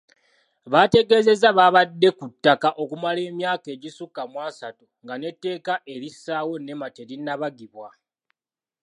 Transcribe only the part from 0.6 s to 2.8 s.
Baategeezezza babadde ku ttaka